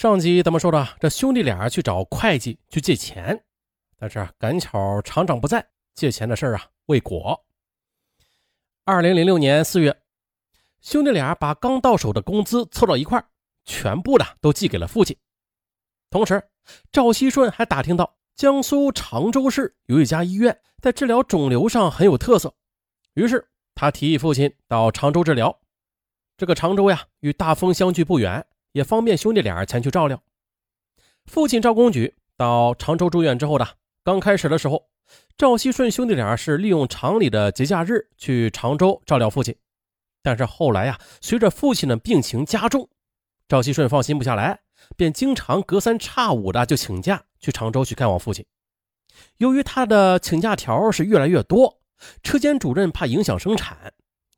[0.00, 3.44] 上集咱们说了，这兄弟俩去找会计去借钱，
[3.98, 7.38] 但是赶巧厂长不在，借钱的事啊未果。
[8.86, 9.94] 二零零六年四月，
[10.80, 13.22] 兄弟俩把刚到手的工资凑到一块
[13.66, 15.14] 全部的都寄给了父亲。
[16.08, 16.42] 同时，
[16.90, 22.54] 赵锡顺还打听到江苏常州市有一家医院在治疗肿瘤上很有特色，
[23.12, 25.60] 于是他提议父亲到常州治疗。
[26.38, 30.22] 这个常州呀，与大丰相距不远，也方便兄弟俩前去照料。
[31.26, 33.66] 父亲赵公举到常州住院之后呢
[34.02, 34.88] 刚开始的时候，
[35.36, 39.54] 赵熙顺兄弟俩是利用厂里的节假日去常州照料父亲。
[40.22, 42.88] 但是后来呀，随着父亲的病情加重，
[43.48, 44.60] 赵熙顺放心不下来，
[44.96, 48.44] 便经常隔三差五的就请假去常州去看望父亲。
[49.38, 51.80] 由于他的请假条是越来越多，
[52.22, 53.92] 车间主任怕影响生产，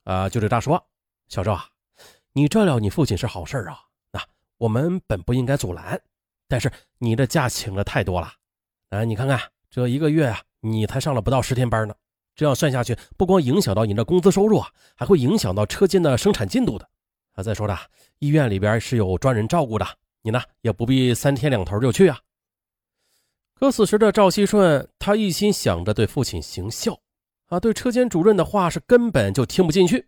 [0.05, 0.89] 啊，就对他说
[1.29, 1.67] ：“小赵啊。”
[2.35, 3.79] 你照料你父亲是好事啊，
[4.63, 6.01] 我们本不应该阻拦，
[6.47, 8.33] 但是你的假请的太多了，
[8.91, 11.95] 啊，你看看这一个月啊，你才上了不到十天班呢，
[12.37, 16.89] 这样算下去，不光影响到你的工资收入啊，还会影响到车间的生产进度的。
[17.33, 17.77] 啊，再说了，
[18.21, 19.85] 医院里边是有专人照顾的，
[20.23, 22.21] 你呢也不必三天两头就去啊。
[23.55, 27.01] 可此时的赵熙顺，他一心想着对父亲行孝，
[27.47, 30.07] 啊，对车间主任的话是根本就听不进去。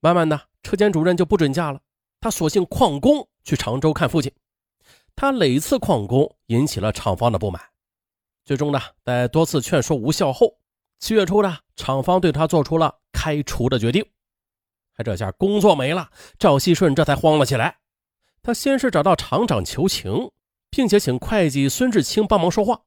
[0.00, 1.82] 慢慢的，车间主任就不准假了，
[2.18, 4.32] 他索性旷工去常州看父亲。
[5.16, 7.62] 他累次旷工引起了厂方的不满，
[8.44, 10.58] 最终呢，在多次劝说无效后，
[10.98, 14.04] 七月初呢，厂方对他做出了开除的决定。
[14.94, 17.78] 他这下工作没了，赵锡顺这才慌了起来。
[18.42, 20.30] 他先是找到厂长求情，
[20.70, 22.82] 并且请会计孙志清帮忙说话。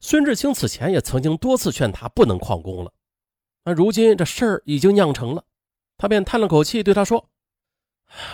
[0.00, 2.92] 孙志清此前也曾经多次劝他不能旷工了，
[3.64, 5.44] 那如今这事儿已经酿成了。
[5.96, 7.30] 他便叹了口气，对他说：“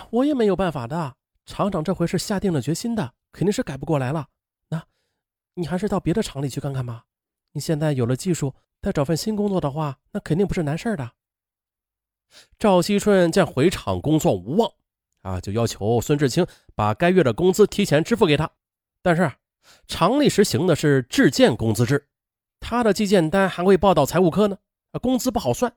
[0.09, 4.29] 我也没有办法的，厂长这回是下定了决心的，肯定是改不过来了。
[4.69, 4.85] 那，
[5.55, 7.05] 你还是到别的厂里去看看吧。
[7.51, 11.11] 你现在有了技术，再找份新工作的话，那肯定不是难事的。”
[12.57, 14.71] 赵锡顺见回厂工作无望，
[15.21, 18.49] 啊，就要求孙志清把该月的工资提前支付给他。
[19.01, 19.31] 但是
[19.87, 22.07] 厂里实行的是质件工资制，
[22.59, 24.57] 他的计件单还会报到财务科呢，
[24.91, 25.75] 啊，工资不好算。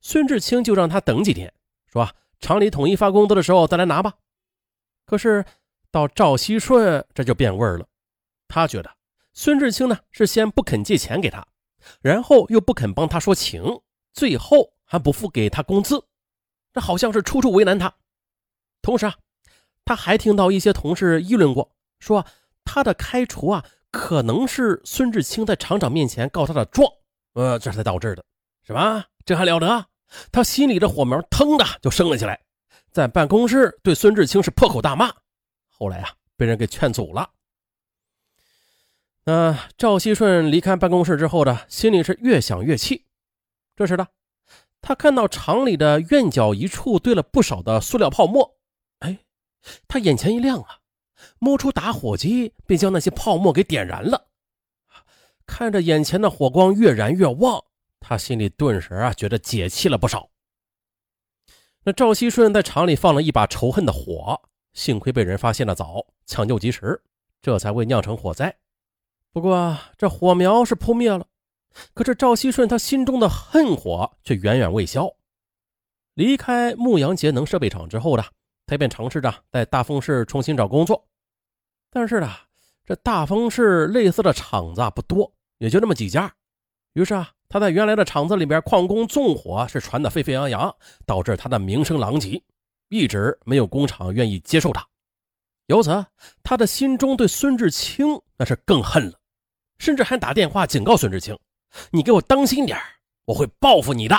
[0.00, 1.54] 孙志清就让他等几天，
[1.86, 4.14] 说厂里统一发工资的时候再来拿吧。
[5.06, 5.44] 可是
[5.90, 7.86] 到赵熙顺这就变味儿了，
[8.48, 8.90] 他觉得
[9.32, 11.46] 孙志清呢是先不肯借钱给他，
[12.00, 13.80] 然后又不肯帮他说情，
[14.12, 16.04] 最后还不付给他工资，
[16.72, 17.92] 这好像是处处为难他。
[18.82, 19.14] 同时啊，
[19.84, 22.24] 他还听到一些同事议论过，说
[22.64, 26.88] 他的开除啊可能是孙志清在厂长面前告他的状，
[27.34, 28.24] 呃，这才导致的，
[28.62, 29.04] 什么？
[29.24, 29.86] 这还了得！
[30.32, 32.40] 他心里的火苗腾的就升了起来，
[32.90, 35.12] 在办公室对孙志清是破口大骂。
[35.68, 37.30] 后来啊，被人给劝阻了。
[39.24, 43.06] 那赵熙顺离开办公室之后呢，心里是越想越气。
[43.76, 44.06] 这时呢，
[44.80, 48.58] 他看到厂里的院角一处堆了不少的塑料泡沫，
[49.00, 49.18] 哎，
[49.86, 50.80] 他眼前一亮啊，
[51.38, 54.28] 摸出打火机，便将那些泡沫给点燃了。
[55.46, 57.62] 看着眼前的火光越燃越旺。
[58.00, 60.30] 他心里顿时啊觉得解气了不少。
[61.84, 67.02] 那赵熙顺在厂里放了一把仇恨的火，幸亏被人发现的早，抢救及时，
[67.40, 68.54] 这才未酿成火灾。
[69.32, 71.26] 不过这火苗是扑灭了，
[71.94, 75.10] 可是赵熙顺他心中的恨火却远远未消。
[76.14, 78.24] 离开牧羊节能设备厂之后呢，
[78.66, 81.08] 他便尝试着在大丰市重新找工作。
[81.88, 82.30] 但是呢，
[82.84, 86.34] 这大丰市类似的厂子不多，也就那么几家。
[86.92, 87.32] 于是啊。
[87.50, 90.72] 他在原来的厂子里边矿工纵火是传得沸沸扬扬，
[91.04, 92.40] 导致他的名声狼藉，
[92.88, 94.86] 一直没有工厂愿意接受他。
[95.66, 96.06] 由此，
[96.44, 98.06] 他的心中对孙志清
[98.36, 99.18] 那是更恨了，
[99.78, 101.36] 甚至还打电话警告孙志清
[101.90, 102.78] ：“你给我当心点
[103.24, 104.16] 我会报复你的。”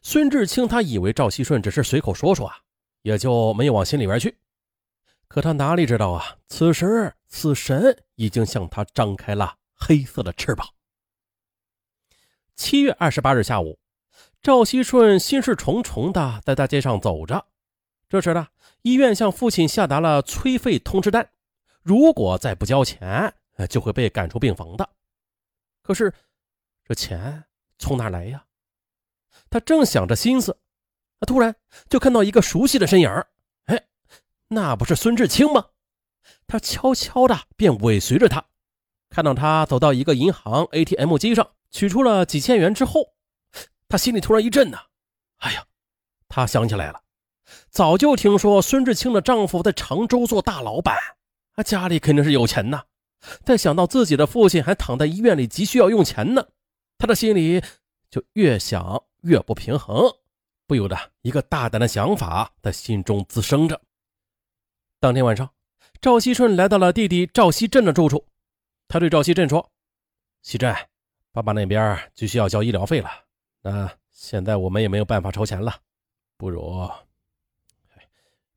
[0.00, 2.56] 孙志清他以为赵锡顺只是随口说说啊，
[3.02, 4.38] 也就没有往心里边去。
[5.26, 10.64] 可他哪里知道啊，此时死神已经向他张开了黑色的翅膀。
[12.56, 13.78] 七月二十八日下午，
[14.40, 17.46] 赵锡顺心事重重的在大街上走着。
[18.08, 18.46] 这时呢，
[18.82, 21.28] 医院向父亲下达了催费通知单，
[21.82, 23.34] 如果再不交钱，
[23.68, 24.88] 就会被赶出病房的。
[25.82, 26.12] 可是，
[26.84, 27.44] 这钱
[27.76, 28.44] 从哪来呀？
[29.50, 30.56] 他正想着心思，
[31.26, 31.56] 突然
[31.88, 33.10] 就看到一个熟悉的身影
[33.64, 33.86] 哎，
[34.48, 35.66] 那不是孙志清吗？
[36.46, 38.44] 他悄悄的便尾随着他，
[39.14, 41.48] 看到他走到一个银行 ATM 机上。
[41.70, 43.14] 取出了几千元之后，
[43.88, 44.78] 他心里突然一震呐！
[45.38, 45.66] 哎呀，
[46.28, 47.02] 他想起来了，
[47.68, 50.96] 早就听说孙志清的丈夫在常州做大老板，
[51.56, 52.84] 啊，家里肯定是有钱呐。
[53.44, 56.46] 但想到自己的父亲还躺在医院里，急需要用钱呢，
[56.96, 57.60] 他的心里
[58.08, 60.08] 就越想越不平衡，
[60.68, 63.80] 不由得一个大胆的想法在心中滋生着。
[65.00, 65.50] 当天晚上，
[66.00, 68.24] 赵熙顺来到了弟弟赵熙振的住处，
[68.94, 69.72] 他对赵熙振说
[70.42, 70.72] ：“熙振，
[71.32, 73.10] 爸爸那边就需要交医疗费了，
[73.60, 75.80] 那现在我们也没有办法筹钱了，
[76.36, 76.88] 不如，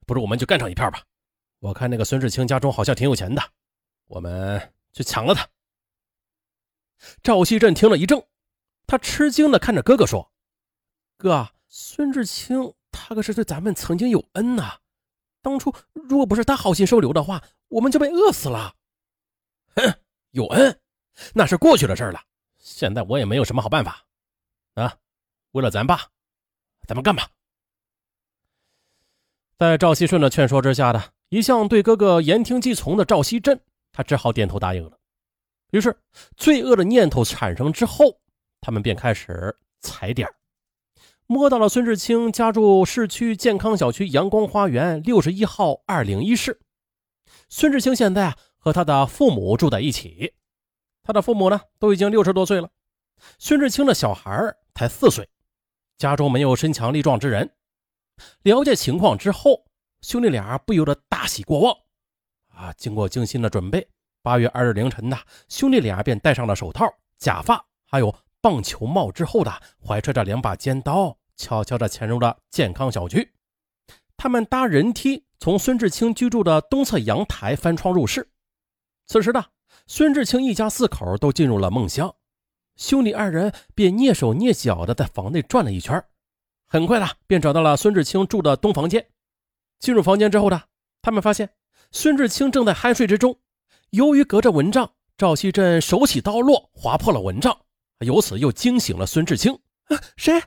[0.05, 1.03] 不如我们就干上一片吧。
[1.57, 3.41] 我看那个孙志清家中好像挺有钱的。”
[4.05, 5.49] 我们去抢了他。
[7.23, 8.23] 赵熙振听了一怔，
[8.85, 10.31] 他吃惊的看着哥哥说
[11.17, 14.81] ：“哥，孙志清他可是对咱们曾经有恩呐！
[15.41, 18.75] 当初如果不是他好心收留的话，我们就被饿死了。”
[19.75, 19.99] 哼，
[20.31, 20.79] 有恩，
[21.33, 22.21] 那是过去的事了。
[22.59, 24.03] 现在我也没有什么好办法
[24.75, 24.95] 啊！
[25.51, 26.01] 为了咱爸，
[26.87, 27.29] 咱们干吧。
[29.57, 33.59] 在赵熙顺的劝说之下的一向对哥哥言听计从的赵熙振。
[33.91, 34.99] 他只好点头答应了。
[35.71, 35.97] 于是，
[36.35, 38.19] 罪恶的念头产生之后，
[38.61, 40.29] 他们便开始踩点
[41.25, 46.59] 摸到了孙志清家住市区健康小区阳光花园六十一号二零一室。
[47.49, 50.33] 孙志清现在啊和他的父母住在一起，
[51.01, 52.69] 他的父母呢都已经六十多岁了，
[53.39, 55.25] 孙志清的小孩才四岁，
[55.97, 57.49] 家中没有身强力壮之人。
[58.41, 59.63] 了解情况之后，
[60.01, 61.73] 兄弟俩不由得大喜过望。
[62.49, 62.73] 啊！
[62.73, 63.87] 经过精心的准备，
[64.21, 65.17] 八月二日凌晨呢，
[65.47, 73.31] 兄弟俩便戴上了手套、假发，还有棒球帽之后的，怀揣着两把尖刀，悄悄地潜入了健康小区。
[74.17, 78.29] 他们搭人梯从孙志清居住的东侧阳台翻窗入室。
[79.07, 79.43] 此时呢，
[79.87, 82.13] 孙志清一家四口都进入了梦乡，
[82.75, 86.03] 兄弟二人便蹑手蹑脚的在房内转了一圈，
[86.67, 89.07] 很快的便找到了孙志清住的东房间。
[89.79, 90.61] 进入房间之后呢，
[91.01, 91.49] 他们发现。
[91.89, 93.39] 孙志清正在酣睡之中，
[93.91, 97.57] 由于隔着蚊帐，赵熙振手起刀落，划破了蚊帐，
[97.99, 99.57] 由此又惊醒了孙志清。
[100.17, 100.43] 谁？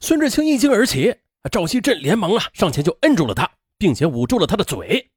[0.00, 1.12] 孙志清一惊而起，
[1.50, 5.10] 赵熙振连忙啊上前就摁住了他，并且捂住了他的嘴。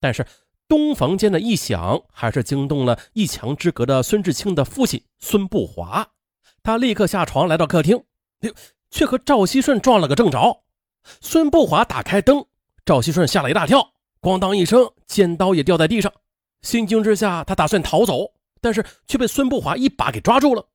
[0.00, 0.26] 但是
[0.68, 6.08] 东房间的异响还是惊动了一墙之隔的孙志清的父亲孙不华，
[6.62, 8.02] 他立刻下床来到客厅，
[8.90, 10.64] 却和赵熙顺撞了个正着。
[11.20, 12.44] 孙不华打开灯，
[12.84, 13.92] 赵熙顺吓了一大跳。
[14.20, 16.12] 咣当一声，尖刀也掉在地上。
[16.62, 20.66] 心惊之下，他打算逃走，但是却被孙不华一把给抓住了。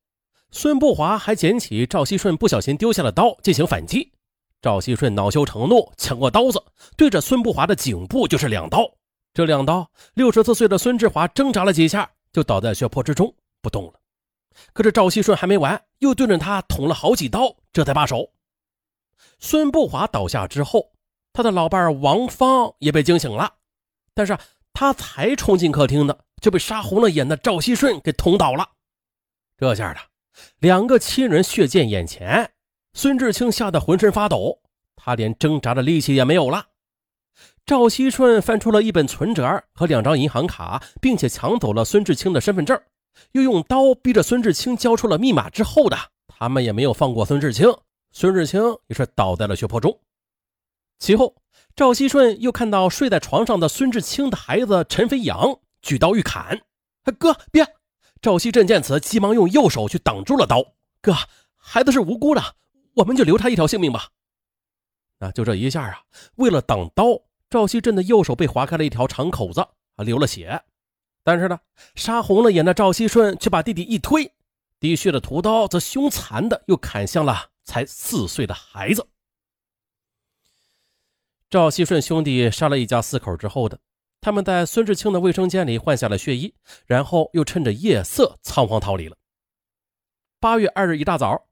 [0.51, 4.13] 孙不华还捡起赵熙顺不小心丢下的刀进行反击。
[4.61, 6.63] 赵熙顺恼羞成怒，抢过刀子，
[6.95, 8.89] 对着孙不华的颈部就是两刀。
[9.33, 13.93] 这两刀，六十四岁的孙志华挣扎了几下，就倒在血泊之中不动了。
[14.73, 18.31] 可是赵熙顺还没完，又对着他捅了好几刀，这才罢手。
[19.39, 20.91] 孙不华倒下之后。
[21.33, 23.53] 他的老伴王芳也被惊醒了，
[24.13, 24.37] 但是
[24.73, 28.67] 他才冲进客厅呢，就被杀红了眼的赵熙顺给捅倒了。
[29.57, 30.01] 这下的
[30.59, 32.51] 两个亲人血溅眼前，
[32.91, 34.59] 孙志清吓得浑身发抖，
[34.97, 36.65] 他连挣扎的力气也没有了。
[37.71, 42.77] 赵熙顺翻出了一本存折和两张银行卡，并且抢走了孙志清的身份证，
[43.31, 45.49] 又用刀逼着孙志清交出了密码。
[45.49, 45.97] 之后的
[46.27, 47.73] 他们也没有放过孙志清，
[48.11, 49.97] 孙志清也是倒在了血泊中。
[50.99, 51.33] 其后，
[51.73, 56.59] 赵熙顺又看到睡在床上的孙志清的孩子陈飞扬举刀欲砍，
[57.17, 57.65] 哥别！
[58.21, 60.61] 赵熙振见此，急忙用右手去挡住了刀。
[61.01, 61.15] 哥，
[61.55, 62.43] 孩子是无辜的，
[62.95, 64.09] 我们就留他一条性命吧。
[65.19, 66.01] 那就这一下啊，
[66.35, 67.05] 为了挡刀，
[67.51, 69.59] 赵熙镇的右手被划开了一条长口子，
[69.97, 70.63] 啊，流了血。
[71.21, 71.59] 但是呢，
[71.95, 74.33] 杀红了眼的赵熙顺却把弟弟一推，
[74.79, 79.05] 滴血的屠刀则凶残的又砍向了才四岁的孩子。
[81.49, 83.77] 赵熙顺兄弟杀了一家四口之后的，
[84.21, 86.55] 他们在孙志清的卫生间里换下了血衣，
[86.85, 89.17] 然后又趁着夜色仓皇逃离了。
[90.39, 91.49] 八月二日一大早，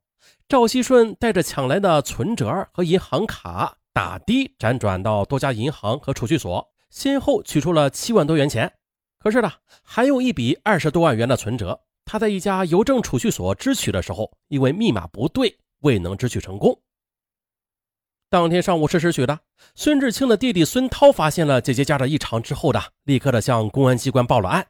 [0.47, 8.71] 赵熙顺带着抢来的存折和银行卡，打的辗转到多家银行和储蓄所，先后取出了七万多元钱。
[9.17, 9.51] 可是呢，
[9.83, 16.81] 还有一笔二十多万元的存折，他在一家邮政储蓄所支取的时候，因为密码不对，未能支取成功。
[18.29, 19.39] 当天上午十时许的，
[19.75, 24.67] 孙志清的弟弟孙涛发现了姐姐家的异常之后的，立刻的向公安机关报了案。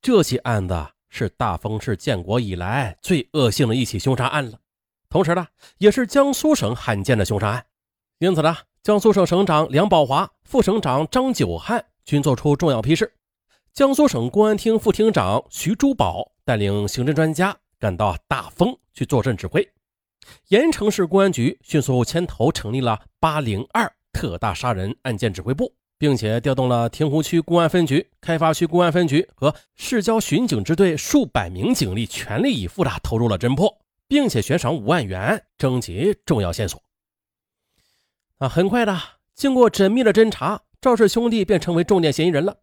[0.00, 4.58] 这起案子是大丰市建国以来最恶性的一起凶杀案了，
[5.08, 5.46] 同时呢，
[5.78, 7.66] 也是江苏省罕见的凶杀案。
[8.18, 13.12] 因此呢，江苏省省长梁宝华、副省长张九汉均作出重要批示。
[13.72, 19.68] 江苏省公安厅副厅长徐珠宝带领刑侦专家赶到大丰去坐镇指挥。
[20.48, 36.80] 盐城市公安局迅速牵头成立了八零二特大杀人案件指挥部，并且调动了亭湖区公安分局、开发区公安分局和市郊巡警支队数百名警力，全力以赴的投入了侦破，并且悬赏五万元征集重要线索。
[38.38, 38.98] 啊，很快的，
[39.34, 42.56] 经过缜密的侦查，赵氏兄弟便成为重点嫌疑人了。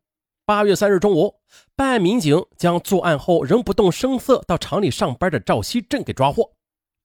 [0.43, 1.35] 八月三日中午，
[1.75, 6.51] 办案民警将作案后仍不动声色到厂里上班的赵锡振给抓获。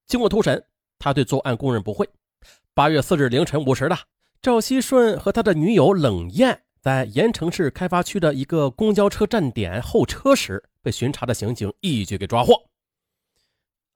[0.07, 0.65] 经过突审，
[0.99, 2.09] 他对作案供认不讳。
[2.75, 3.97] 八月四日凌晨五时的，
[4.43, 12.65] 赵锡顺和他的女友冷艳在盐城市开发区的一个公交车站点候车时，被巡查的刑警一举给抓获。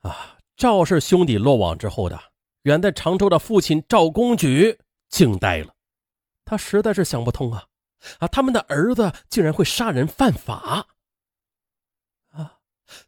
[0.02, 2.20] 啊，赵氏兄弟落网之后的，
[2.62, 5.74] 远在常州的父亲赵公举惊呆了，
[6.44, 7.66] 他实在是想不通啊。
[8.18, 8.28] 啊！
[8.28, 10.86] 他们的儿子竟然会杀人犯法！
[12.30, 12.60] 啊！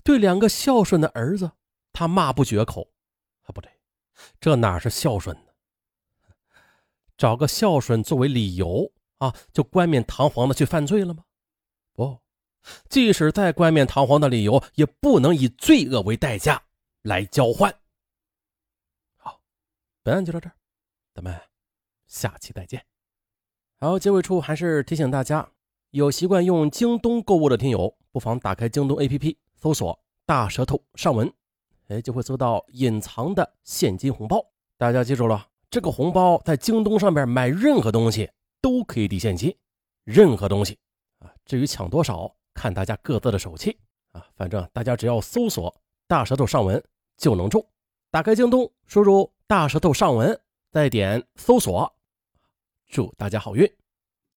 [0.05, 1.51] 对两个孝顺的儿子，
[1.95, 2.93] 他骂不绝口。
[3.45, 3.71] 啊，不对，
[4.39, 5.53] 这哪是孝顺呢？
[7.17, 11.25] 找个孝顺作为理由啊，就冠冕堂皇的去犯罪了吗？
[11.95, 12.19] 不，
[12.91, 16.63] 即使再冠冕堂皇的理由，也不能以罪恶为代价
[17.01, 17.75] 来交换。
[20.05, 20.53] 本案就到这儿，
[21.15, 21.41] 咱们
[22.09, 22.85] 下期再见。
[23.79, 25.49] 好，结尾处还是提醒大家，
[25.91, 31.33] 有习惯用京东购物的听友，不妨打开京东 APP，搜索“大舌头上文”，
[31.87, 34.45] 哎，就会搜到隐藏的现金红包。
[34.77, 38.29] 大家记住了，这个红包在京东上面买任何东西
[38.61, 39.57] 都可以抵现金，
[40.03, 40.77] 任何东西
[41.21, 41.33] 啊。
[41.45, 43.79] 至于抢多少，看大家各自的手气
[44.11, 44.27] 啊。
[44.35, 45.73] 反正大家只要搜索
[46.09, 46.83] “大舌头上文”
[47.17, 47.65] 就能中。
[48.13, 50.39] 打开京东，输入“大舌头上文”，
[50.71, 51.91] 再点搜索。
[52.87, 53.67] 祝大家好运！